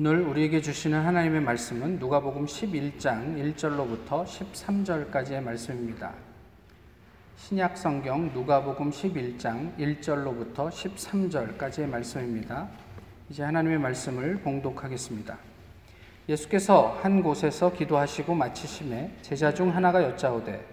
[0.00, 6.14] 오늘 우리에게 주시는 하나님의 말씀은 누가복음 11장 1절로부터 13절까지의 말씀입니다.
[7.36, 12.68] 신약 성경 누가복음 11장 1절로부터 13절까지의 말씀입니다.
[13.28, 15.36] 이제 하나님의 말씀을 봉독하겠습니다.
[16.28, 20.64] 예수께서 한 곳에서 기도하시고 마치심에 제자 중 하나가 여짜오되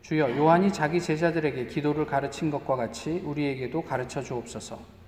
[0.00, 5.01] 주여 요한이 자기 제자들에게 기도를 가르친 것과 같이 우리에게도 가르쳐 주옵소서.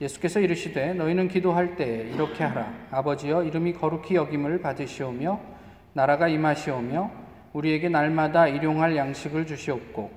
[0.00, 2.72] 예수께서 이르시되 너희는 기도할 때 이렇게 하라.
[2.90, 5.40] 아버지여 이름이 거룩히 여김을 받으시오며
[5.94, 7.10] 나라가 임하시오며
[7.54, 10.10] 우리에게 날마다 일용할 양식을 주시옵고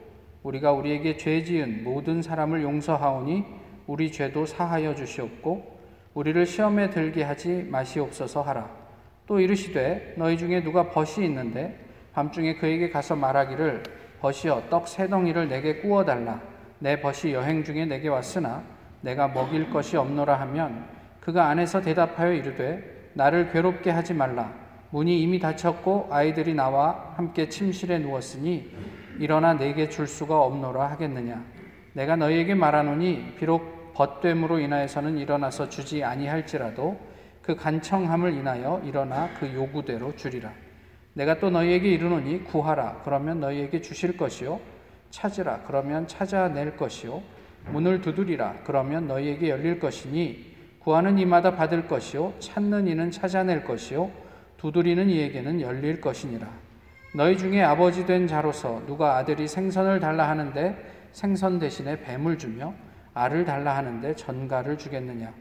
[0.44, 3.46] 우리가 우리에게 죄 지은 모든 사람을 용서하오니
[3.88, 5.80] 우리 죄도 사하여 주시옵고
[6.14, 8.70] 우리를 시험에 들게 하지 마시옵소서 하라.
[9.26, 11.80] 또 이르시되 너희 중에 누가 벗이 있는데
[12.14, 13.84] 밤중에 그에게 가서 말하기를
[14.20, 16.42] 벗이여 떡 세 덩이를 내게 구워 달라.
[16.80, 18.64] 내 벗이 여행 중에 내게 왔으나
[19.02, 20.86] 내가 먹일 것이 없노라 하면
[21.20, 24.54] 그가 안에서 대답하여 이르되 나를 괴롭게 하지 말라.
[24.92, 28.72] 문이 이미 닫혔고 아이들이 나와 함께 침실에 누웠으니
[29.20, 31.44] 일어나 내게 줄 수가 없노라 하겠느냐.
[31.94, 37.00] 내가 너희에게 말하노니 비록 벗됨으로 인하여서는 일어나서 주지 아니할지라도
[37.42, 40.52] 그 간청함을 인하여 일어나 그 요구대로 주리라.
[41.14, 43.02] 내가 또 너희에게 이르노니 구하라.
[43.04, 44.60] 그러면 너희에게 주실 것이요.
[45.10, 45.62] 찾으라.
[45.68, 47.22] 그러면 찾아낼 것이요
[47.68, 48.56] 문을 두드리라.
[48.64, 54.10] 그러면 너희에게 열릴 것이니 구하는 이마다 받을 것이요 찾는 이는 찾아낼 것이요
[54.58, 56.48] 두드리는 이에게는 열릴 것이니라.
[57.16, 60.76] 너희 중에 아버지 된 자로서 누가 아들이 생선을 달라 하는데
[61.12, 62.74] 생선 대신에 뱀을 주며
[63.14, 65.34] 알을 달라 하는데 전갈을 주겠느냐?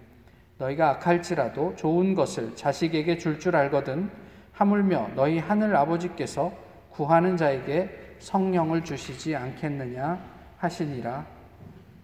[0.58, 4.10] 너희가 악할지라도 좋은 것을 자식에게 줄줄 줄 알거든
[4.53, 6.53] 하물며 너희 하늘 아버지께서
[6.91, 10.19] 구하는 자에게 성령을 주시지 않겠느냐
[10.56, 11.25] 하시니라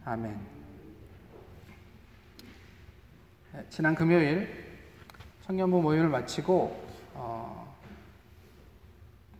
[0.05, 0.39] 아멘.
[3.53, 4.49] 네, 지난 금요일
[5.47, 6.85] 청년부 모임을 마치고
[7.15, 7.75] 어,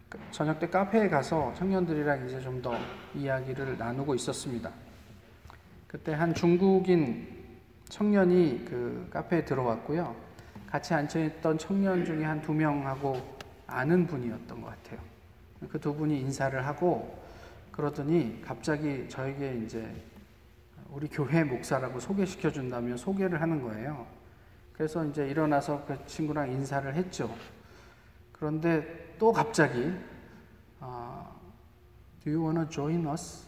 [0.09, 2.75] 그 저녁 때 카페에 가서 청년들이랑 이제 좀 더
[3.15, 4.71] 이야기를 나누고 있었습니다.
[5.87, 7.29] 그때 한 중국인
[7.91, 10.17] 청년이 그 카페에 들어왔고요.
[10.67, 13.21] 같이 앉혀있던 청년 중에 한 두 명하고
[13.67, 14.99] 아는 분이었던 것 같아요.
[15.69, 17.23] 그 두 분이 인사를 하고
[17.71, 19.87] 그러더니 갑자기 저에게 이제
[20.95, 24.07] 우리 교회 목사라고 소개시켜 준다면 소개를 하는 거예요.
[24.73, 27.35] 그래서 이제 일어나서 그 친구랑 인사를 했죠.
[28.31, 29.93] 그런데 또 갑자기
[30.79, 31.29] 아,
[32.23, 33.45] Do you wanna join us?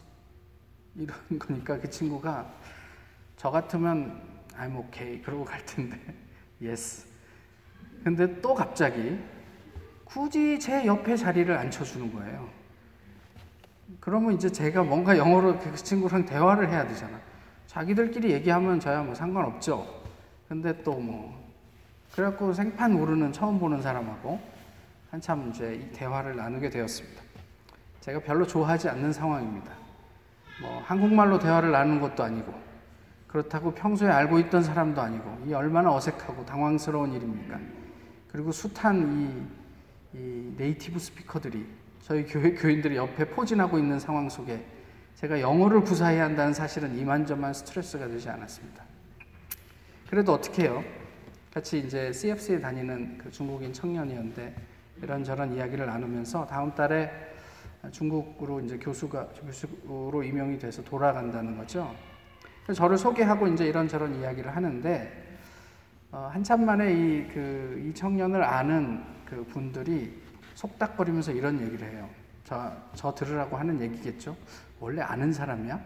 [0.96, 2.52] 이런 거니까 그 친구가
[3.36, 4.20] 저 같으면
[4.58, 6.00] I'm okay 그러고 갈 텐데
[6.60, 7.06] yes.
[8.02, 9.20] 근데 또 갑자기
[10.04, 12.50] 굳이 제 옆에 자리를 앉혀주는 거예요.
[14.00, 17.25] 그러면 이제 제가 뭔가 영어로 그 친구랑 대화를 해야 되잖아.
[17.76, 19.86] 자기들끼리 얘기하면 저야 뭐 상관없죠.
[20.48, 21.46] 근데 또 뭐,
[22.14, 24.40] 그래갖고 생판 모르는 처음 보는 사람하고
[25.10, 27.22] 한참 이제 이 대화를 나누게 되었습니다.
[28.00, 29.72] 제가 별로 좋아하지 않는 상황입니다.
[30.62, 32.54] 뭐, 한국말로 대화를 나누는 것도 아니고,
[33.26, 37.60] 그렇다고 평소에 알고 있던 사람도 아니고, 이 얼마나 어색하고 당황스러운 일입니까?
[38.32, 39.50] 그리고 숱한
[40.14, 41.66] 이, 이 네이티브 스피커들이
[42.00, 44.64] 저희 교회 교인들이 옆에 포진하고 있는 상황 속에
[45.16, 48.84] 제가 영어를 구사해야 한다는 사실은 이만저만 스트레스가 되지 않았습니다.
[50.10, 50.84] 그래도 어떻게 해요?
[51.54, 54.54] 같이 이제 CFC에 다니는 그 중국인 청년이었는데
[55.02, 57.10] 이런저런 이야기를 나누면서 다음 달에
[57.90, 61.94] 중국으로 이제 교수가 교수로 임용이 돼서 돌아간다는 거죠.
[62.74, 65.24] 저를 소개하고 이제 이런저런 이야기를 하는데
[66.12, 70.20] 어, 한참 만에 이, 그, 이 청년을 아는 그 분들이
[70.54, 72.08] 속닥거리면서 이런 얘기를 해요.
[72.44, 74.36] 저, 저 들으라고 하는 얘기겠죠.
[74.80, 75.80] 원래 아는 사람이야?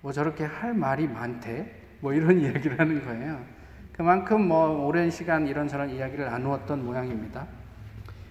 [0.00, 1.70] 뭐 저렇게 할 말이 많대?
[2.00, 3.44] 뭐 이런 이야기를 하는 거예요.
[3.92, 7.46] 그만큼 뭐 오랜 시간 이런저런 이야기를 나누었던 모양입니다.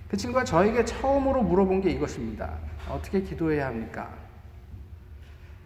[0.07, 2.53] 그 친구가 저에게 처음으로 물어본 게 이것입니다.
[2.89, 4.13] 어떻게 기도해야 합니까?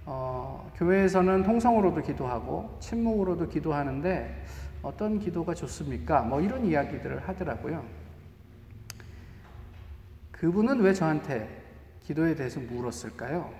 [0.06, 4.46] 어, 교회에서는 통성으로도 기도하고 침묵으로도 기도하는데
[4.82, 6.22] 어떤 기도가 좋습니까?
[6.22, 7.84] 뭐 이런 이야기들을 하더라고요.
[10.32, 11.64] 그분은 왜 저한테
[12.00, 13.54] 기도에 대해서 물었을까요?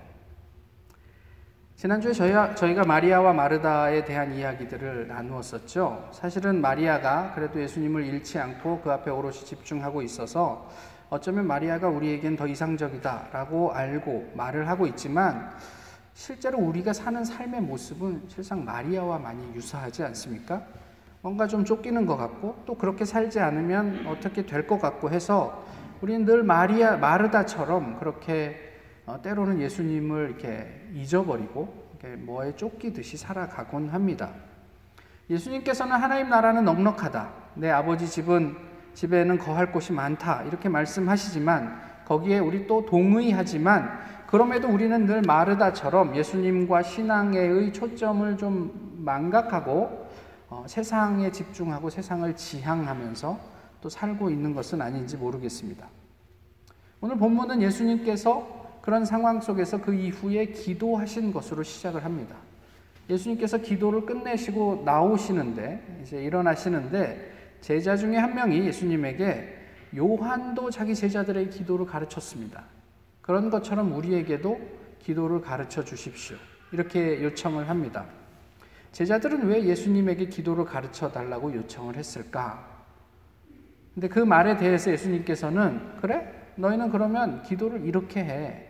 [1.80, 6.10] 지난주에 저희가, 저희가 마리아와 마르다에 대한 이야기들을 나누었었죠.
[6.12, 10.70] 사실은 마리아가 그래도 예수님을 잃지 않고 그 앞에 오롯이 집중하고 있어서
[11.10, 15.52] 어쩌면 마리아가 우리에겐 더 이상적이다라고 알고 말을 하고 있지만
[16.14, 20.62] 실제로 우리가 사는 삶의 모습은 실상 마리아와 많이 유사하지 않습니까?
[21.22, 25.64] 뭔가 좀 쫓기는 것 같고 또 그렇게 살지 않으면 어떻게 될 것 같고 해서
[26.02, 28.69] 우리는 늘 마리아 마르다처럼 그렇게
[29.10, 34.30] 어, 때로는 예수님을 이렇게 잊어버리고 이렇게 뭐에 쫓기듯이 살아가곤 합니다.
[35.32, 37.30] 예수님께서는 하나님 나라는 넉넉하다.
[37.56, 38.56] 내 아버지 집은
[38.94, 40.44] 집에는 거할 곳이 많다.
[40.44, 50.08] 이렇게 말씀하시지만 거기에 우리 또 동의하지만 그럼에도 우리는 늘 마르다처럼 예수님과 신앙의 초점을 좀 망각하고
[50.50, 53.40] 어, 세상에 집중하고 세상을 지향하면서
[53.82, 55.88] 또 살고 있는 것은 아닌지 모르겠습니다.
[57.02, 58.59] 오늘 본문은 예수님께서
[58.90, 62.36] 그런 상황 속에서 그 이후에 기도하신 것으로 시작을 합니다.
[63.08, 69.58] 예수님께서 기도를 끝내시고 나오시는데 이제 일어나시는데 제자 중에 한 명이 예수님에게
[69.96, 72.64] 요한도 자기 제자들의 기도를 가르쳤습니다.
[73.22, 74.60] 그런 것처럼 우리에게도
[74.98, 76.38] 기도를 가르쳐 주십시오.
[76.72, 78.08] 이렇게 요청을 합니다.
[78.92, 82.68] 제자들은 왜 예수님에게 기도를 가르쳐 달라고 요청을 했을까?
[83.94, 86.34] 근데 그 말에 대해서 예수님께서는 그래?
[86.56, 88.69] 너희는 그러면 기도를 이렇게 해.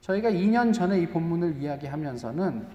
[0.00, 2.66] 저희가 2년 전에 이 본문을 이야기하면서는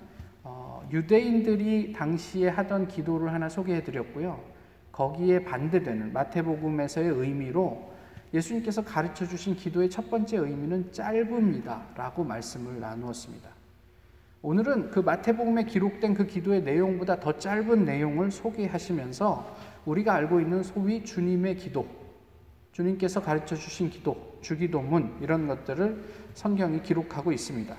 [0.44, 4.40] 어, 유대인들이 당시에 하던 기도를 하나 소개해 드렸고요.
[4.92, 7.92] 거기에 반대되는 마태복음에서의 의미로
[8.34, 11.84] 예수님께서 가르쳐 주신 기도의 첫 번째 의미는 짧습니다.
[11.96, 13.50] 라고 말씀을 나누었습니다.
[14.42, 19.56] 오늘은 그 마태복음에 기록된 그 기도의 내용보다 더 짧은 내용을 소개하시면서
[19.86, 21.88] 우리가 알고 있는 소위 주님의 기도,
[22.74, 26.04] 주님께서 가르쳐 주신 기도, 주기도문 이런 것들을
[26.34, 27.76] 성경이 기록하고 있습니다.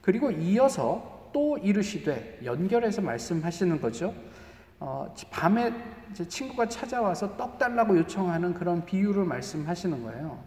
[0.00, 4.14] 그리고 이어서 또 이르시되 연결해서 말씀하시는 거죠.
[4.78, 5.72] 어, 밤에
[6.28, 10.38] 친구가 찾아와서 떡 달라고 요청하는 그런 비유를 말씀하시는 거예요.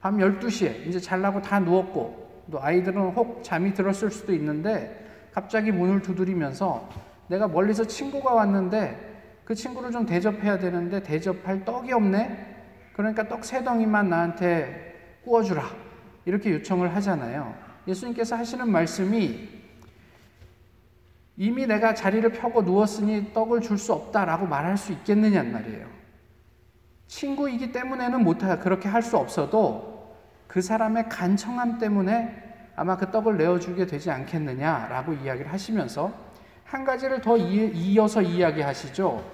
[0.00, 5.02] 밤 12시에 이제 잘라고 다 누웠고 또 아이들은 혹 잠이 들었을 수도 있는데
[5.32, 6.88] 갑자기 문을 두드리면서
[7.28, 12.54] 내가 멀리서 친구가 왔는데 그 친구를 좀 대접해야 되는데 대접할 떡이 없네?
[12.94, 15.83] 그러니까 떡 세 덩이만 나한테 구워주라.
[16.24, 17.54] 이렇게 요청을 하잖아요.
[17.86, 19.48] 예수님께서 하시는 말씀이
[21.36, 25.86] 이미 내가 자리를 펴고 누웠으니 떡을 줄 수 없다라고 말할 수 있겠느냐는 말이에요.
[27.06, 30.16] 친구이기 때문에는 못하 그렇게 할 수 없어도
[30.46, 32.42] 그 사람의 간청함 때문에
[32.76, 36.12] 아마 그 떡을 내어주게 되지 않겠느냐라고 이야기를 하시면서
[36.64, 39.24] 한 가지를 더 이어서 이야기하시죠.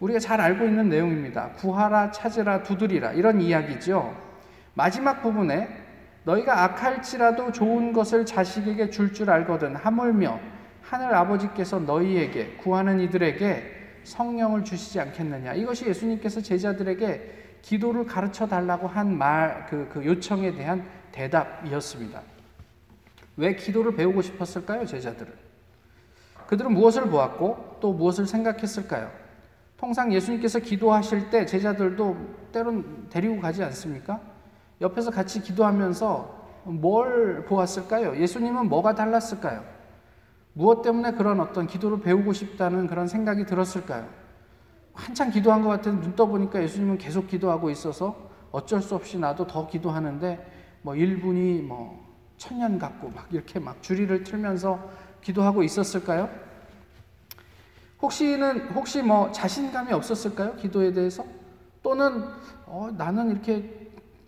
[0.00, 1.50] 우리가 잘 알고 있는 내용입니다.
[1.50, 4.16] 구하라, 찾으라, 두드리라 이런 이야기죠.
[4.74, 5.68] 마지막 부분에
[6.24, 10.38] 너희가 악할지라도 좋은 것을 자식에게 줄줄 줄 알거든 하물며
[10.82, 15.54] 하늘 아버지께서 너희에게 구하는 이들에게 성령을 주시지 않겠느냐.
[15.54, 22.22] 이것이 예수님께서 제자들에게 기도를 가르쳐 달라고 한 말, 그, 그 요청에 대한 대답이었습니다.
[23.36, 25.32] 왜 기도를 배우고 싶었을까요, 제자들은?
[26.46, 29.10] 그들은 무엇을 보았고 또 무엇을 생각했을까요?
[29.76, 32.16] 통상 예수님께서 기도하실 때 제자들도
[32.52, 34.20] 때론 데리고 가지 않습니까?
[34.80, 38.16] 옆에서 같이 기도하면서 뭘 보았을까요?
[38.16, 39.64] 예수님은 뭐가 달랐을까요?
[40.52, 44.08] 무엇 때문에 그런 어떤 기도를 배우고 싶다는 그런 생각이 들었을까요?
[44.92, 49.66] 한참 기도한 것 같은데 눈 떠보니까 예수님은 계속 기도하고 있어서 어쩔 수 없이 나도 더
[49.66, 54.90] 기도하는데 뭐 1분이 뭐 천년 같고 막 이렇게 막 주리를 틀면서
[55.20, 56.28] 기도하고 있었을까요?
[58.02, 60.56] 혹시는 혹시 뭐 자신감이 없었을까요?
[60.56, 61.24] 기도에 대해서?
[61.82, 62.24] 또는
[62.66, 63.79] 어, 나는 이렇게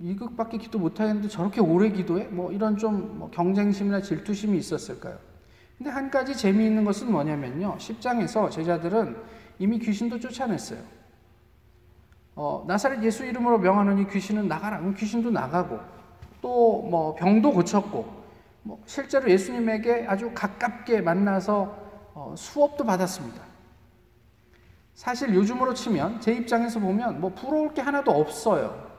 [0.03, 2.25] 이극밖에 기도 못하겠는데 저렇게 오래 기도해?
[2.25, 5.17] 뭐 이런 좀뭐 경쟁심이나 질투심이 있었을까요?
[5.79, 7.77] 근데 한 가지 재미있는 것은 뭐냐면요.
[7.79, 9.17] 10장에서 제자들은
[9.59, 10.81] 이미 귀신도 쫓아냈어요.
[12.35, 14.81] 어, 나사렛 예수 이름으로 명하노니 귀신은 나가라.
[14.95, 15.79] 귀신도 나가고
[16.41, 18.23] 또 뭐 병도 고쳤고
[18.65, 21.77] 뭐 실제로 예수님에게 아주 가깝게 만나서
[22.15, 23.41] 어, 수업도 받았습니다.
[24.95, 28.92] 사실 요즘으로 치면 제 입장에서 보면 뭐 부러울 게 하나도 없어요.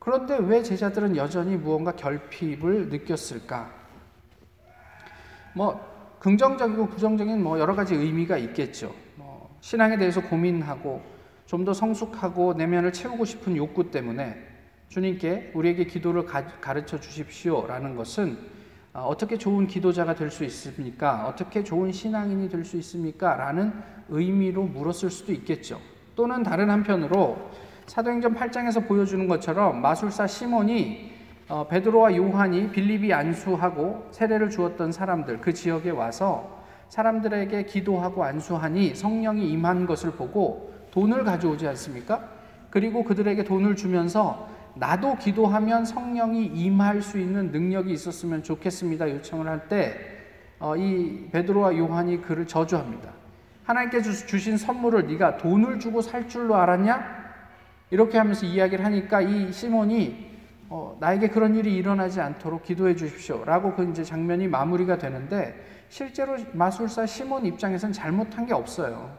[0.00, 3.70] 그런데 왜 제자들은 여전히 무언가 결핍을 느꼈을까?
[5.54, 5.78] 뭐
[6.20, 8.94] 긍정적이고 부정적인 뭐 여러 가지 의미가 있겠죠.
[9.16, 11.02] 뭐 신앙에 대해서 고민하고
[11.46, 14.36] 좀 더 성숙하고 내면을 채우고 싶은 욕구 때문에
[14.88, 18.38] 주님께 우리에게 기도를 가르쳐 주십시오라는 것은
[18.92, 21.26] 어, 어떻게 좋은 기도자가 될 수 있습니까?
[21.26, 23.34] 어떻게 좋은 신앙인이 될 수 있습니까?
[23.36, 23.72] 라는
[24.08, 25.80] 의미로 물었을 수도 있겠죠.
[26.16, 27.50] 또는 다른 한편으로
[27.90, 31.10] 사도행전 8장에서 보여주는 것처럼 마술사 시몬이
[31.48, 39.50] 어, 베드로와 요한이 빌립이 안수하고 세례를 주었던 사람들 그 지역에 와서 사람들에게 기도하고 안수하니 성령이
[39.50, 42.28] 임한 것을 보고 돈을 가져오지 않습니까?
[42.70, 49.10] 그리고 그들에게 돈을 주면서 나도 기도하면 성령이 임할 수 있는 능력이 있었으면 좋겠습니다.
[49.10, 49.90] 요청을 할 때이
[50.60, 50.74] 어,
[51.32, 53.10] 베드로와 요한이 그를 저주합니다.
[53.64, 57.19] 하나님께 주신 선물을 네가 돈을 주고 살 줄로 알았냐?
[57.90, 60.30] 이렇게 하면서 이야기를 하니까 이 시몬이
[60.68, 63.44] 어, 나에게 그런 일이 일어나지 않도록 기도해 주십시오.
[63.44, 65.54] 라고 그 이제 장면이 마무리가 되는데
[65.88, 69.10] 실제로 마술사 시몬 입장에선 잘못한 게 없어요.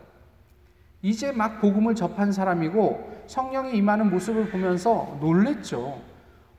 [1.02, 6.00] 이제 막 복음을 접한 사람이고 성령이 임하는 모습을 보면서 놀랬죠.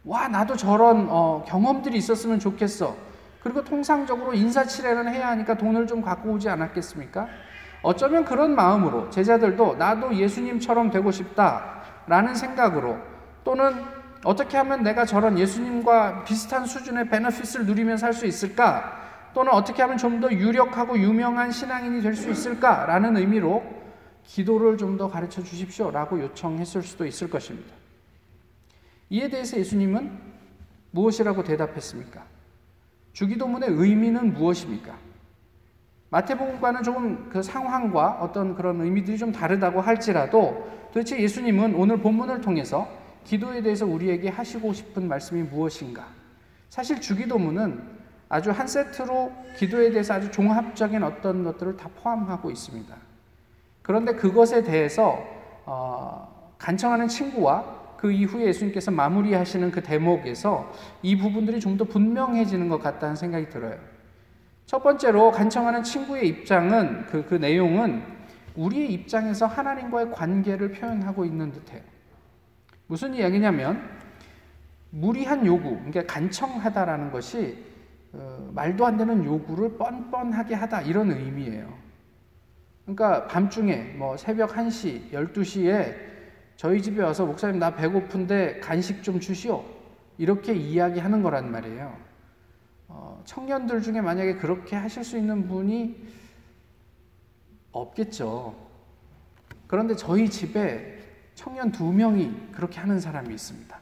[0.05, 2.95] 와, 나도 저런 어, 경험들이 있었으면 좋겠어.
[3.43, 7.29] 그리고 통상적으로 인사치레는 해야 하니까 돈을 좀 갖고 오지 않았겠습니까?
[7.83, 11.72] 어쩌면 그런 마음으로 제자들도 나도 예수님처럼 되고 싶다
[12.07, 12.99] 라는 생각으로
[13.45, 13.85] 또는
[14.25, 19.01] 어떻게 하면 내가 저런 예수님과 비슷한 수준의 베너핏을 누리며 살 수 있을까?
[19.35, 23.63] 또는 어떻게 하면 좀 더 유력하고 유명한 신앙인이 될 수 있을까 라는 의미로
[24.25, 27.73] 기도를 좀 더 가르쳐 주십시오 라고 요청했을 수도 있을 것입니다.
[29.11, 30.19] 이에 대해서 예수님은
[30.93, 32.23] 무엇이라고 대답했습니까?
[33.15, 34.95] 주기도문의 의미는 무엇입니까?
[36.13, 42.87] 마태복음과는 조금 그 상황과 어떤 그런 의미들이 좀 다르다고 할지라도 도대체 예수님은 오늘 본문을 통해서
[43.25, 46.07] 기도에 대해서 우리에게 하시고 싶은 말씀이 무엇인가?
[46.69, 47.83] 사실 주기도문은
[48.29, 52.95] 아주 한 세트로 기도에 대해서 아주 종합적인 어떤 것들을 다 포함하고 있습니다.
[53.81, 55.19] 그런데 그것에 대해서
[55.65, 62.83] 어, 간청하는 친구와 그 이후에 예수님께서 마무리하시는 그 대목에서 이 부분들이 좀 더 분명해지는 것
[62.83, 63.92] 같다는 생각이 들어요.
[64.67, 68.03] 첫 번째로 간청하는 친구의 입장은 그, 그 내용은
[68.57, 71.83] 우리의 입장에서 하나님과의 관계를 표현하고 있는 듯해요.
[72.87, 73.83] 무슨 이야기냐면
[74.91, 77.65] 무리한 요구, 그러니까 간청하다라는 것이
[78.13, 81.73] 어, 말도 안 되는 요구를 뻔뻔하게 하다 이런 의미예요.
[82.85, 85.95] 그러니까 밤중에 뭐 새벽 1시, 12시에
[86.57, 89.65] 저희 집에 와서 목사님 나 배고픈데 간식 좀 주시오.
[90.19, 91.97] 이렇게 이야기하는 거란 말이에요.
[92.95, 95.97] 어, 청년들 중에 만약에 그렇게 하실 수 있는 분이
[97.73, 98.55] 없겠죠.
[99.67, 101.03] 그런데 저희 집에
[101.35, 103.79] 청년 두 명이 그렇게 하는 사람이 있습니다.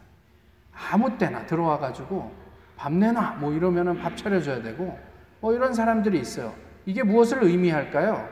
[0.92, 2.32] 아무 때나 들어와 가지고
[2.76, 4.96] 밥 내놔 뭐 이러면은 밥 차려줘야 되고
[5.40, 6.54] 뭐 이런 사람들이 있어요.
[6.86, 8.28] 이게 무엇을 의미할까요?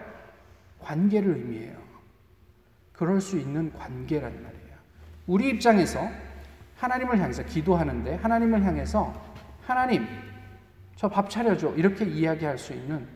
[0.78, 1.76] 관계를 의미해요.
[2.92, 4.78] 그럴 수 있는 관계란 말이에요.
[5.26, 6.08] 우리 입장에서
[6.76, 9.12] 하나님을 향해서 기도하는데 하나님을 향해서
[9.66, 10.06] 하나님
[10.98, 13.06] 저 밥 차려줘 이렇게 이야기할 수 있는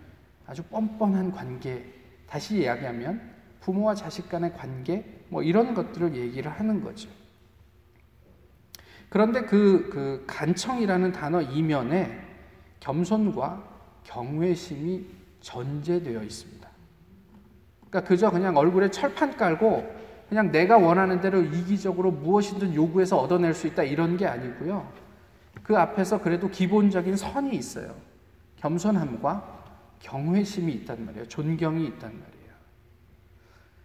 [0.46, 1.84] 아주 뻔뻔한 관계
[2.28, 3.20] 다시 이야기하면
[3.60, 7.08] 부모와 자식 간의 관계 뭐 이런 것들을 얘기를 하는 거죠.
[9.08, 12.20] 그런데 그, 그 간청이라는 단어 이면에
[12.78, 13.62] 겸손과
[14.04, 15.04] 경외심이
[15.40, 16.68] 전제되어 있습니다.
[17.90, 23.66] 그러니까 그저 그냥 얼굴에 철판 깔고 그냥 내가 원하는 대로 이기적으로 무엇이든 요구해서 얻어낼 수
[23.66, 25.01] 있다 이런 게 아니고요.
[25.62, 27.94] 그 앞에서 그래도 기본적인 선이 있어요.
[28.56, 29.62] 겸손함과
[30.00, 31.28] 경외심이 있단 말이에요.
[31.28, 32.52] 존경이 있단 말이에요.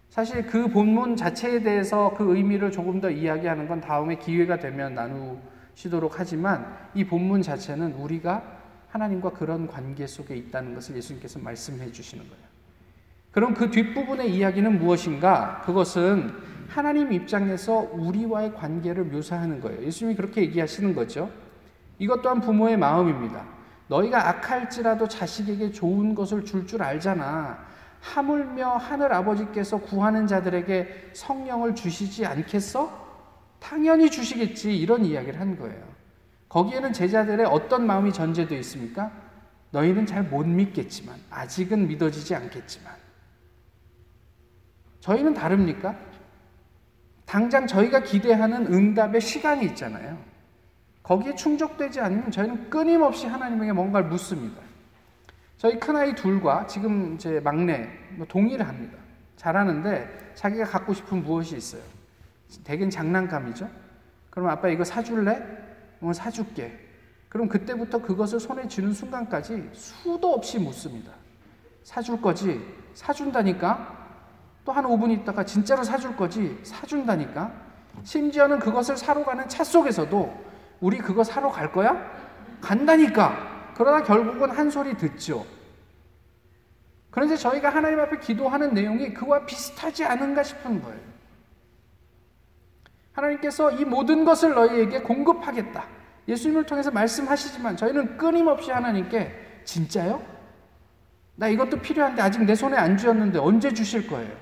[0.08, 6.18] 사실 그 본문 자체에 대해서 그 의미를 조금 더 이야기하는 건 다음에 기회가 되면 나누시도록
[6.18, 8.58] 하지만 이 본문 자체는 우리가
[8.88, 12.48] 하나님과 그런 관계 속에 있다는 것을 예수님께서 말씀해 주시는 거예요.
[13.30, 15.60] 그럼 그 뒷부분의 이야기는 무엇인가?
[15.64, 16.32] 그것은
[16.68, 19.84] 하나님 입장에서 우리와의 관계를 묘사하는 거예요.
[19.84, 21.30] 예수님이 그렇게 얘기하시는 거죠.
[21.98, 23.44] 이것 또한 부모의 마음입니다.
[23.88, 27.58] 너희가 악할지라도 자식에게 좋은 것을 줄줄 줄 알잖아.
[28.00, 33.06] 하물며 하늘 아버지께서 구하는 자들에게 성령을 주시지 않겠어?
[33.58, 34.76] 당연히 주시겠지.
[34.76, 35.82] 이런 이야기를 한 거예요.
[36.48, 39.10] 거기에는 제자들의 어떤 마음이 전제되어 있습니까?
[39.70, 42.92] 너희는 잘 못 믿겠지만, 아직은 믿어지지 않겠지만,
[45.00, 45.94] 저희는 다릅니까?
[47.26, 50.16] 당장 저희가 기대하는 응답의 시간이 있잖아요.
[51.08, 54.60] 거기에 충족되지 않으면 저희는 끊임없이 하나님에게 뭔가를 묻습니다.
[55.56, 58.98] 저희 큰아이 둘과 지금 제 막내 뭐 동의를 합니다.
[59.36, 61.80] 잘하는데 자기가 갖고 싶은 무엇이 있어요.
[62.62, 63.68] 대개 장난감이죠.
[64.28, 65.42] 그럼 아빠 이거 사줄래?
[65.98, 66.78] 뭐 사줄게.
[67.30, 71.12] 그럼 그때부터 그것을 손에 쥐는 순간까지 수도 없이 묻습니다.
[71.84, 72.60] 사줄 거지?
[72.92, 73.96] 사준다니까?
[74.62, 76.58] 또 한 5분 있다가 진짜로 사줄 거지?
[76.62, 77.50] 사준다니까?
[78.04, 80.48] 심지어는 그것을 사러 가는 차 속에서도
[80.80, 81.96] 우리 그거 사러 갈 거야?
[82.60, 83.72] 간다니까!
[83.76, 85.46] 그러나 결국은 한 소리 듣죠.
[87.10, 91.00] 그런데 저희가 하나님 앞에 기도하는 내용이 그와 비슷하지 않은가 싶은 거예요.
[93.12, 95.84] 하나님께서 이 모든 것을 너희에게 공급하겠다.
[96.28, 100.22] 예수님을 통해서 말씀하시지만 저희는 끊임없이 하나님께 진짜요?
[101.34, 104.36] 나 이것도 필요한데 아직 내 손에 안 쥐었는데 언제 주실 거예요?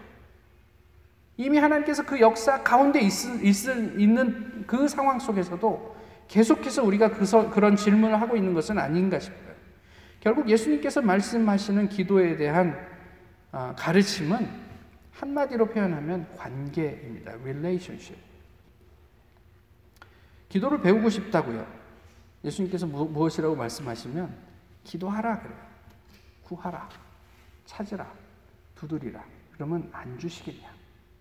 [1.37, 3.13] 이미 하나님께서 그 역사 가운데 있,
[3.43, 5.96] 있, 있는 그 상황 속에서도
[6.29, 9.55] 계속해서 우리가 그, 그런 질문을 하고 있는 것은 아닌가 싶어요.
[10.21, 12.77] 결국 예수님께서 말씀하시는 기도에 대한
[13.53, 14.67] 아, 가르침은
[15.13, 17.33] 한마디로 표현하면 관계입니다.
[17.33, 18.21] relationship.
[20.49, 21.67] 기도를 배우고 싶다고요.
[22.45, 24.35] 예수님께서 무엇이라고 말씀하시면
[24.85, 25.59] 기도하라 그래요.
[26.43, 26.89] 구하라.
[27.65, 28.13] 찾으라.
[28.75, 29.25] 두드리라.
[29.53, 30.71] 그러면 안 주시겠냐?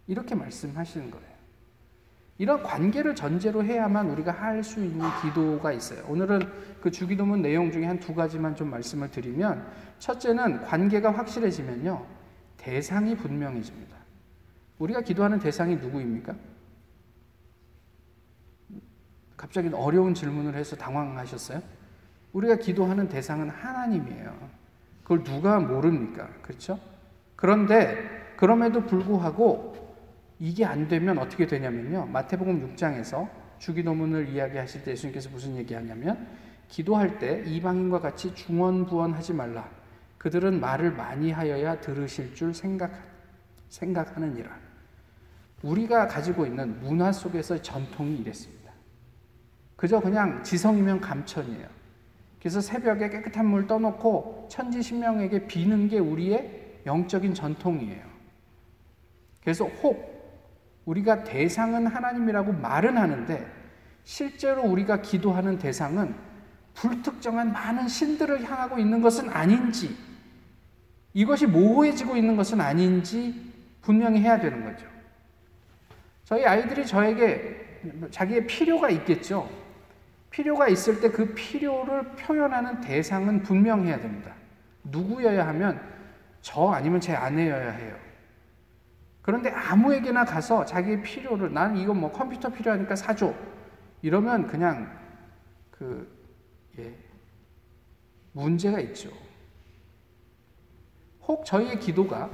[0.07, 1.34] 이렇게 말씀하시는 거예요.
[2.37, 6.03] 이런 관계를 전제로 해야만 우리가 할 수 있는 기도가 있어요.
[6.07, 6.41] 오늘은
[6.81, 9.65] 그 주기도문 내용 중에 한 두 가지만 좀 말씀을 드리면
[9.99, 12.05] 첫째는 관계가 확실해지면요.
[12.57, 13.95] 대상이 분명해집니다.
[14.79, 16.35] 우리가 기도하는 대상이 누구입니까?
[19.37, 21.61] 갑자기 어려운 질문을 해서 당황하셨어요?
[22.33, 24.49] 우리가 기도하는 대상은 하나님이에요.
[25.03, 26.27] 그걸 누가 모릅니까?
[26.41, 26.79] 그렇죠?
[27.35, 29.74] 그런데 그럼에도 불구하고
[30.39, 32.07] 이게 안 되면 어떻게 되냐면요.
[32.07, 36.27] 마태복음 6장에서 주기도문을 이야기하실 때 예수님께서 무슨 얘기하냐면
[36.67, 39.69] 기도할 때 이방인과 같이 중언부언하지 말라.
[40.17, 42.91] 그들은 말을 많이 하여야 들으실 줄 생각
[43.69, 44.57] 생각하느니라.
[45.61, 48.71] 우리가 가지고 있는 문화 속에서 전통이 이랬습니다.
[49.75, 51.67] 그저 그냥 지성이면 감천이에요.
[52.39, 58.03] 그래서 새벽에 깨끗한 물 떠놓고 천지신명에게 비는 게 우리의 영적인 전통이에요.
[59.41, 60.15] 그래서 혹
[60.85, 63.45] 우리가 대상은 하나님이라고 말은 하는데
[64.03, 66.15] 실제로 우리가 기도하는 대상은
[66.75, 69.95] 불특정한 많은 신들을 향하고 있는 것은 아닌지
[71.13, 74.85] 이것이 모호해지고 있는 것은 아닌지 분명히 해야 되는 거죠.
[76.25, 77.79] 저희 아이들이 저에게
[78.11, 79.49] 자기의 필요가 있겠죠.
[80.29, 84.33] 필요가 있을 때 그 필요를 표현하는 대상은 분명해야 됩니다.
[84.83, 85.79] 누구여야 하면
[86.41, 88.04] 저 아니면 제 아내여야 해요.
[89.25, 93.33] 그런데 아무에게나 가서 자기의 필요를 나는 이거 뭐 컴퓨터 필요하니까 사줘.
[94.03, 94.95] 이러면 그냥
[95.71, 96.07] 그,
[96.77, 96.95] 예,
[98.33, 99.09] 문제가 있죠.
[101.23, 102.29] 혹 저희의 기도가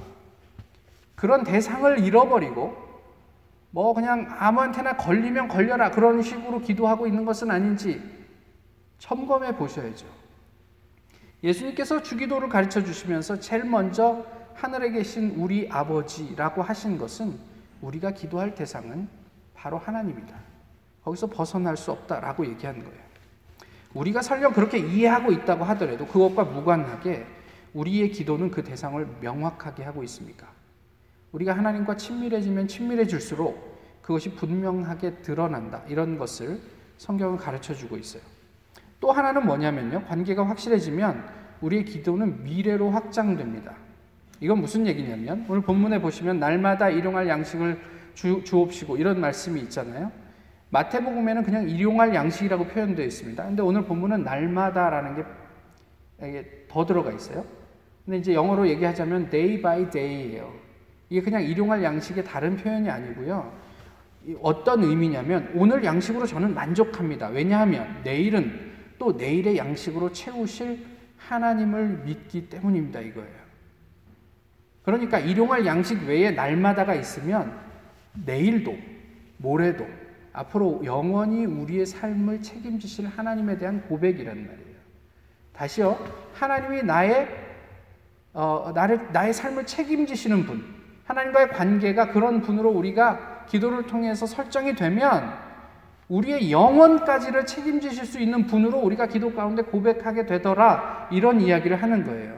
[1.16, 2.76] 그런 대상을 잃어버리고
[3.70, 8.02] 뭐 그냥 아무한테나 걸리면 걸려라 그런 식으로 기도하고 있는 것은 아닌지
[8.98, 10.08] 점검해 보셔야죠.
[11.42, 17.38] 예수님께서 주기도를 가르쳐 주시면서 제일 먼저 하늘에 계신 우리 아버지라고 하신 것은
[17.82, 19.08] 우리가 기도할 대상은
[19.54, 20.36] 바로 하나님이다.
[21.04, 23.02] 거기서 벗어날 수 없다라고 얘기하는 거예요.
[23.94, 27.26] 우리가 설령 그렇게 이해하고 있다고 하더라도 그것과 무관하게
[27.74, 30.48] 우리의 기도는 그 대상을 명확하게 하고 있습니까?
[31.32, 35.84] 우리가 하나님과 친밀해지면 친밀해질수록 그것이 분명하게 드러난다.
[35.88, 36.60] 이런 것을
[36.98, 38.22] 성경은 가르쳐 주고 있어요.
[39.00, 40.06] 또 하나는 뭐냐면요.
[40.06, 41.26] 관계가 확실해지면
[41.62, 43.76] 우리의 기도는 미래로 확장됩니다.
[44.42, 47.80] 이건 무슨 얘기냐면 오늘 본문에 보시면 날마다 일용할 양식을
[48.14, 50.12] 주, 주옵시고 이런 말씀이 있잖아요.
[50.72, 53.46] 마태복음에는 그냥 일용할 양식이라고 표현되어 있습니다.
[53.46, 55.24] 근데 오늘 본문은 날마다라는 게
[56.72, 57.46] 더 들어가 있어요.
[58.06, 60.52] 근데 이제 영어로 얘기하자면 day by day예요.
[61.10, 63.52] 이게 그냥 일용할 양식의 다른 표현이 아니고요.
[64.42, 67.28] 어떤 의미냐면 오늘 양식으로 저는 만족합니다.
[67.28, 70.86] 왜냐하면 내일은 또 내일의 양식으로 채우실
[71.18, 73.02] 하나님을 믿기 때문입니다.
[73.02, 73.41] 이거예요.
[74.84, 77.54] 그러니까 일용할 양식 외에 날마다가 있으면
[78.26, 78.78] 내일도
[79.38, 79.88] 모레도
[80.34, 84.82] 앞으로 영원히 우리의 삶을 책임지실 하나님에 대한 고백이란 말이에요.
[85.54, 85.98] 다시요.
[86.34, 87.28] 하나님이 나의
[88.34, 90.64] 어, 나를 나의 삶을 책임지시는 분,
[91.06, 95.34] 하나님과의 관계가 그런 분으로 우리가 기도를 통해서 설정이 되면
[96.08, 102.36] 우리의 영원까지를 책임지실 수 있는 분으로 우리가 기도 가운데 고백하게 되더라 이런 이야기를 하는 거예요.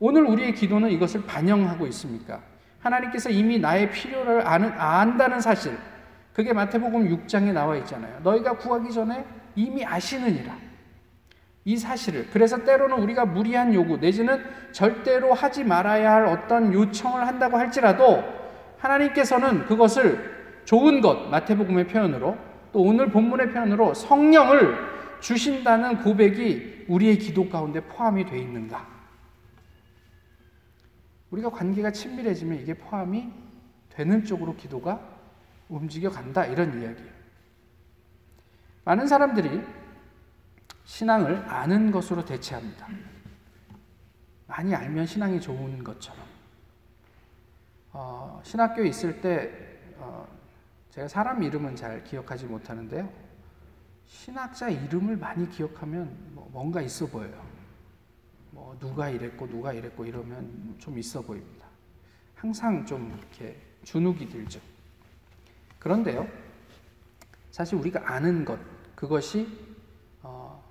[0.00, 2.40] 오늘 우리의 기도는 이것을 반영하고 있습니까?
[2.80, 5.76] 하나님께서 이미 나의 필요를 아는, 안다는 사실,
[6.32, 8.18] 그게 마태복음 6장에 나와 있잖아요.
[8.22, 10.56] 너희가 구하기 전에 이미 아시느니라.
[11.66, 12.28] 이 사실을.
[12.32, 18.24] 그래서 때로는 우리가 무리한 요구, 내지는 절대로 하지 말아야 할 어떤 요청을 한다고 할지라도
[18.78, 22.38] 하나님께서는 그것을 좋은 것, 마태복음의 표현으로
[22.72, 24.74] 또 오늘 본문의 표현으로 성령을
[25.20, 28.99] 주신다는 고백이 우리의 기도 가운데 포함이 되어 있는가?
[31.30, 33.32] 우리가 관계가 친밀해지면 이게 포함이
[33.90, 35.00] 되는 쪽으로 기도가
[35.68, 36.44] 움직여 간다.
[36.44, 37.10] 이런 이야기예요.
[38.84, 39.62] 많은 사람들이
[40.84, 42.88] 신앙을 아는 것으로 대체합니다.
[44.46, 46.20] 많이 알면 신앙이 좋은 것처럼.
[47.92, 49.52] 어, 신학교에 있을 때,
[49.98, 50.26] 어,
[50.90, 53.08] 제가 사람 이름은 잘 기억하지 못하는데요.
[54.06, 57.59] 신학자 이름을 많이 기억하면 뭐 뭔가 있어 보여요.
[58.60, 61.66] 뭐 누가 이랬고 누가 이랬고 이러면 좀 있어 보입니다.
[62.34, 64.60] 항상 좀 이렇게 주눅이 들죠.
[65.78, 66.28] 그런데요,
[67.50, 68.58] 사실 우리가 아는 것
[68.94, 69.48] 그것이
[70.22, 70.62] 어,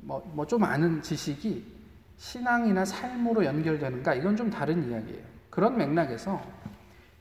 [0.00, 1.80] 뭐뭐 좀 아는 지식이
[2.16, 5.22] 신앙이나 삶으로 연결되는가 이건 좀 다른 이야기예요.
[5.50, 6.42] 그런 맥락에서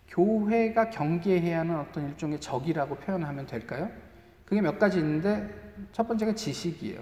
[0.07, 3.91] 교회가 경계해야 하는 어떤 일종의 적이라고 표현하면 될까요?
[4.45, 7.01] 그게 몇 가지 있는데 첫 번째가 지식이에요.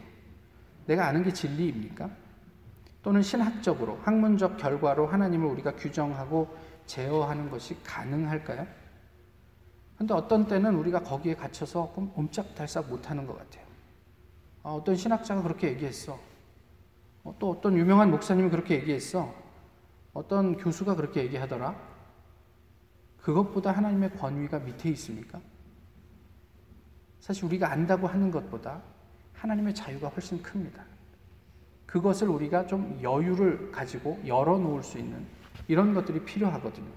[0.87, 2.28] 내가 아는 게 진리입니까?
[3.01, 8.67] 또는 신학적으로 학문적 결과로 하나님을 우리가 규정하고 제어하는 것이 가능할까요?
[9.97, 13.65] 근데 어떤 때는 우리가 거기에 갇혀서 옴짝달싹 못하는 것 같아요.
[14.63, 16.19] 아, 어떤 신학자가 그렇게 얘기했어.
[17.23, 19.33] 어, 또 어떤 유명한 목사님이 그렇게 얘기했어.
[20.13, 21.75] 어떤 교수가 그렇게 얘기하더라.
[23.21, 25.39] 그것보다 하나님의 권위가 밑에 있습니까?
[27.19, 28.81] 사실 우리가 안다고 하는 것보다
[29.33, 30.83] 하나님의 자유가 훨씬 큽니다.
[31.89, 35.25] 그것을 우리가 좀 여유를 가지고 열어놓을 수 있는
[35.67, 36.87] 이런 것들이 필요하거든요.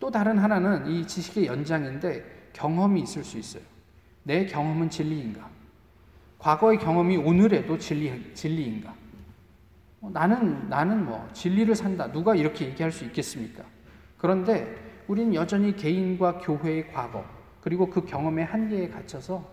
[0.00, 3.62] 또 다른 하나는 이 지식의 연장인데 경험이 있을 수 있어요.
[4.22, 5.46] 내 경험은 진리인가?
[6.38, 8.94] 과거의 경험이 오늘에도 진리, 진리인가?
[10.00, 12.10] 어, 나는, 나는 뭐, 진리를 산다.
[12.10, 13.62] 누가 이렇게 얘기할 수 있겠습니까?
[14.16, 17.24] 그런데 우리는 여전히 개인과 교회의 과거,
[17.60, 19.46] 그리고 그 경험의 한계에 갇혀서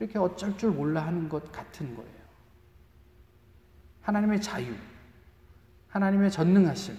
[0.00, 2.17] 이렇게 어쩔 줄 몰라 하는 것 같은 거예요.
[4.08, 4.72] 하나님의 자유,
[5.88, 6.94] 하나님의 전능하심,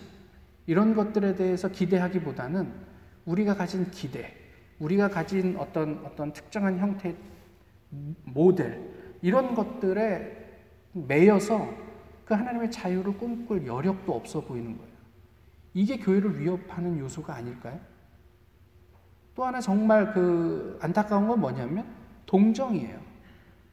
[0.68, 2.72] 이런 것들에 대해서 기대하기보다는
[3.26, 4.32] 우리가 가진 기대,
[4.78, 7.16] 우리가 가진 어떤, 어떤 특정한 형태의
[8.26, 8.80] 모델,
[9.24, 10.38] 이런 것들에
[10.94, 11.74] 매여서
[12.26, 14.94] 그 하나님의 자유를 꿈꿀 여력도 없어 보이는 거예요.
[15.74, 17.80] 이게 교회를 위협하는 요소가 아닐까요?
[19.34, 21.88] 또 하나 정말 그 안타까운 건 뭐냐면
[22.28, 23.00] 동정이에요.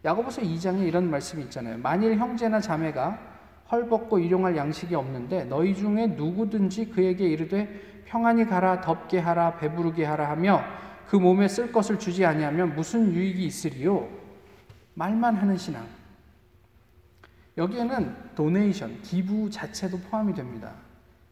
[0.06, 1.76] 야고보서 2장에 이런 말씀이 있잖아요.
[1.78, 3.25] 만일 형제나 자매가
[3.70, 10.30] 헐벗고 일용할 양식이 없는데 너희 중에 누구든지 그에게 이르되 평안히 가라 덥게 하라 배부르게 하라
[10.30, 10.62] 하며
[11.08, 14.08] 그 몸에 쓸 것을 주지 아니하면 무슨 유익이 있으리요?
[14.94, 15.84] 말만 하는 신앙.
[17.56, 20.72] 여기에는 도네이션, 기부 자체도 포함이 됩니다.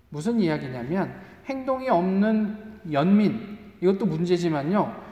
[0.08, 1.12] 무슨 이야기냐면
[1.46, 5.04] 행동이 없는 연민, 이것도 문제지만요.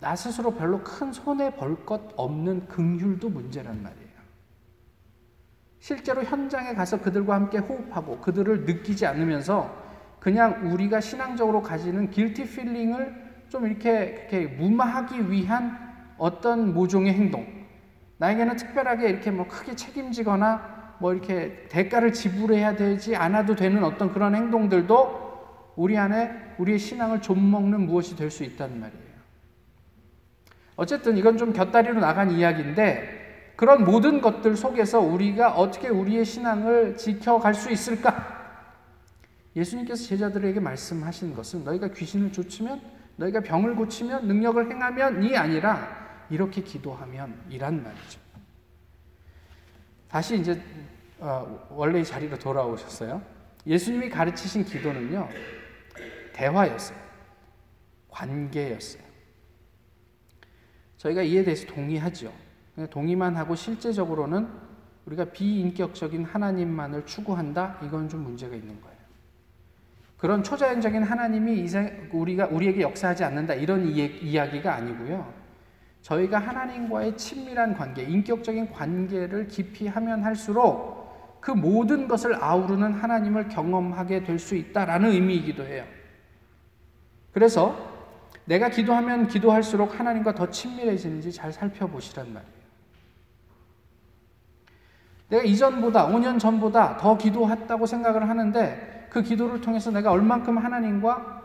[0.00, 4.05] 나 스스로 별로 큰 손해 볼 것 없는 긍휼도 문제란 말이에요.
[5.86, 9.72] 실제로 현장에 가서 그들과 함께 호흡하고 그들을 느끼지 않으면서
[10.18, 13.14] 그냥 우리가 신앙적으로 가지는 guilty feeling을
[13.48, 15.78] 좀 이렇게, 이렇게 무마하기 위한
[16.18, 17.46] 어떤 모종의 행동.
[18.16, 24.34] 나에게는 특별하게 이렇게 뭐 크게 책임지거나 뭐 이렇게 대가를 지불해야 되지 않아도 되는 어떤 그런
[24.34, 29.06] 행동들도 우리 안에 우리의 신앙을 좀먹는 무엇이 될 수 있다는 말이에요.
[30.74, 33.15] 어쨌든 이건 좀 곁다리로 나간 이야기인데
[33.56, 38.36] 그런 모든 것들 속에서 우리가 어떻게 우리의 신앙을 지켜갈 수 있을까?
[39.56, 42.82] 예수님께서 제자들에게 말씀하신 것은 너희가 귀신을 쫓으면
[43.16, 48.20] 너희가 병을 고치면 능력을 행하면이 아니라 이렇게 기도하면 이란 말이죠.
[50.08, 50.62] 다시 이제
[51.18, 53.22] 어, 원래의 자리로 돌아오셨어요.
[53.66, 55.28] 예수님이 가르치신 기도는요.
[56.34, 56.98] 대화였어요.
[58.10, 59.02] 관계였어요.
[60.98, 62.45] 저희가 이에 대해서 동의하죠.
[62.90, 64.48] 동의만 하고 실제적으로는
[65.06, 67.78] 우리가 비인격적인 하나님만을 추구한다?
[67.84, 68.96] 이건 좀 문제가 있는 거예요.
[70.18, 71.66] 그런 초자연적인 하나님이
[72.12, 75.32] 우리가 우리에게 역사하지 않는다 이런 이야기가 아니고요.
[76.02, 84.24] 저희가 하나님과의 친밀한 관계, 인격적인 관계를 깊이 하면 할수록 그 모든 것을 아우르는 하나님을 경험하게
[84.24, 85.84] 될 수 있다라는 의미이기도 해요.
[87.32, 87.94] 그래서
[88.44, 92.55] 내가 기도하면 기도할수록 하나님과 더 친밀해지는지 잘 살펴보시란 말이에요.
[95.28, 101.36] 내가 이전보다, 5년 전보다 더 기도했다고 생각을 하는데 그 기도를 통해서 내가 얼만큼 하나님과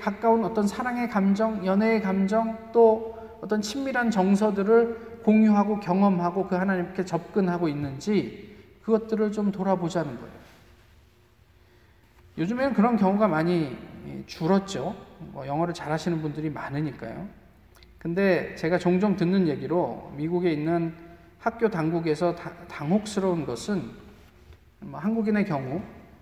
[0.00, 7.68] 가까운 어떤 사랑의 감정, 연애의 감정, 또 어떤 친밀한 정서들을 공유하고 경험하고 그 하나님께 접근하고
[7.68, 10.38] 있는지 그것들을 좀 돌아보자는 거예요.
[12.38, 13.76] 요즘에는 그런 경우가 많이
[14.26, 14.94] 줄었죠.
[15.32, 17.28] 뭐 영어를 잘하시는 분들이 많으니까요.
[17.98, 20.94] 근데 제가 종종 듣는 얘기로 미국에 있는
[21.38, 23.90] 학교 당국에서 다, 당혹스러운 것은
[24.80, 25.80] 뭐 한국인의 경우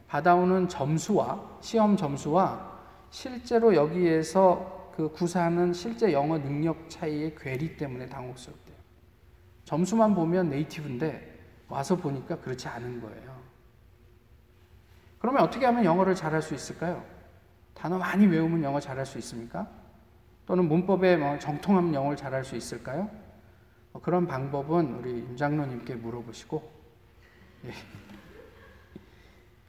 [0.09, 2.77] 받아오는 점수와 시험 점수와
[3.11, 8.77] 실제로 여기에서 그 구사하는 실제 영어 능력 차이의 괴리 때문에 당혹스럽대요.
[9.65, 11.35] 점수만 보면 네이티브인데
[11.69, 13.37] 와서 보니까 그렇지 않은 거예요.
[15.19, 17.05] 그러면 어떻게 하면 영어를 잘할 수 있을까요?
[17.75, 19.67] 단어 많이 외우면 영어 잘할 수 있습니까?
[20.47, 23.11] 또는 문법에 뭐 정통하면 영어를 잘할 수 있을까요?
[23.97, 26.71] 뭐 그런 방법은 우리 임 장로님께 물어보시고
[27.65, 27.71] 예.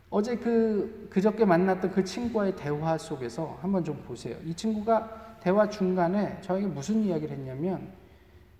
[0.09, 4.37] 어제 그 그저께 만났던 그 친구와의 대화 속에서 한번 좀 보세요.
[4.43, 7.93] 이 친구가 대화 중간에 저에게 무슨 이야기를 했냐면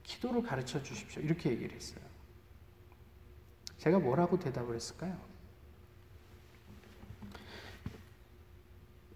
[0.04, 1.22] 기도를 가르쳐 주십시오.
[1.22, 2.00] 이렇게 얘기를 했어요.
[3.78, 5.18] 제가 뭐라고 대답을 했을까요?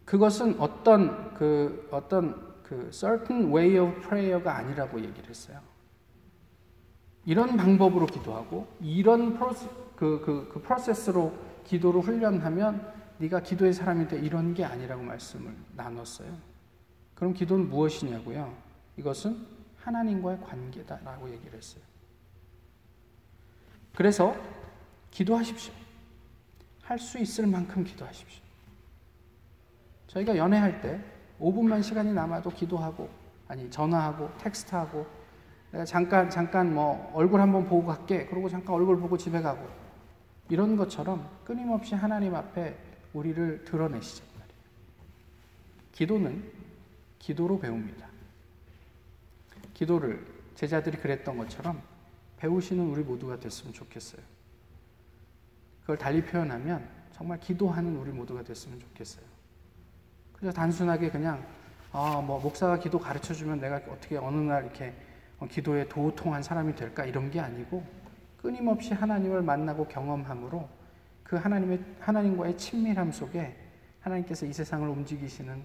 [0.03, 5.70] 그것은 어떤 그 어떤 그 certain way of prayer가 아니라고 얘기를 했어요.
[7.25, 11.33] 이런 방법으로 기도하고 이런 프로세, 그, 그, 그 프로세스로
[11.65, 16.35] 기도를 훈련하면 네가 기도의 사람이 돼 이런 게 아니라고 말씀을 나눴어요.
[17.13, 18.51] 그럼 기도는 무엇이냐고요?
[18.97, 19.45] 이것은
[19.77, 21.83] 하나님과의 관계다라고 얘기를 했어요.
[23.93, 24.35] 그래서
[25.11, 25.73] 기도하십시오.
[26.83, 28.41] 할 수 있을 만큼 기도하십시오.
[30.07, 30.99] 저희가 연애할 때
[31.39, 33.09] 5분만 시간이 남아도 기도하고
[33.47, 35.05] 아니 전화하고 텍스트하고
[35.85, 38.25] 잠깐 잠깐 뭐 얼굴 한번 보고 갈게.
[38.25, 39.67] 그러고 잠깐 얼굴 보고 집에 가고
[40.49, 42.77] 이런 것처럼 끊임없이 하나님 앞에
[43.13, 44.31] 우리를 드러내시죠.
[45.91, 46.43] 기도는
[47.19, 48.07] 기도로 배웁니다.
[49.73, 51.81] 기도를 제자들이 그랬던 것처럼
[52.37, 54.21] 배우시는 우리 모두가 됐으면 좋겠어요.
[55.81, 59.23] 그걸 달리 표현하면 정말 기도하는 우리 모두가 됐으면 좋겠어요.
[60.33, 61.45] 그냥 단순하게 그냥
[61.91, 65.10] 아, 뭐 목사가 기도 가르쳐 주면 내가 어떻게 어느 날 이렇게 어,
[65.47, 67.83] 기도에 도통한 사람이 될까 이런 게 아니고
[68.37, 70.67] 끊임없이 하나님을 만나고 경험함으로
[71.23, 73.55] 그 하나님의 하나님과의 친밀함 속에
[74.01, 75.63] 하나님께서 이 세상을 움직이시는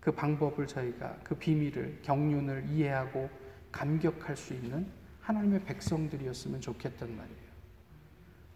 [0.00, 3.28] 그 방법을 저희가 그 비밀을 경륜을 이해하고
[3.72, 4.86] 감격할 수 있는
[5.20, 7.48] 하나님의 백성들이었으면 좋겠단 말이에요.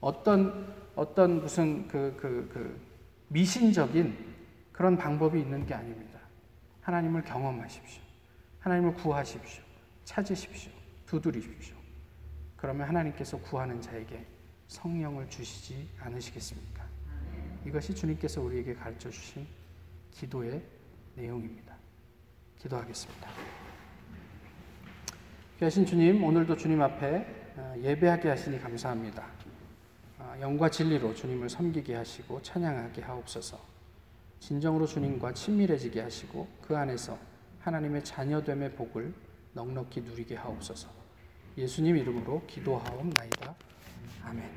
[0.01, 2.81] 어떤 어떤 무슨 그 그, 그
[3.29, 4.17] 미신적인
[4.73, 6.21] 그런 방법이 있는 게 아닙니다.
[6.83, 8.03] 하나님을 경험하십시오.
[8.61, 9.72] 하나님을 구하십시오.
[10.05, 10.73] 찾으십시오.
[11.07, 11.77] 두드리십시오.
[12.57, 14.25] 그러면 하나님께서 구하는 자에게
[14.69, 16.87] 성령을 주시지 않으시겠습니까?
[17.67, 19.47] 이것이 주님께서 우리에게 가르쳐 주신
[20.11, 20.63] 기도의
[21.15, 21.75] 내용입니다.
[22.59, 23.29] 기도하겠습니다.
[25.59, 29.27] 귀하신 주님, 오늘도 주님 앞에 어, 예배하게 하시니 감사합니다.
[30.19, 33.61] 어, 영과 진리로 주님을 섬기게 하시고 찬양하게 하옵소서.
[34.41, 37.19] 진정으로 주님과 친밀해지게 하시고 그 안에서
[37.61, 39.13] 하나님의 자녀됨의 복을
[39.53, 40.89] 넉넉히 누리게 하옵소서.
[41.57, 43.55] 예수님 이름으로 기도하옵나이다.
[44.25, 44.51] 아멘.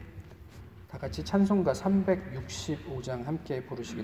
[0.89, 4.03] 다 같이 찬송가 365장 함께 부르시겠습니다.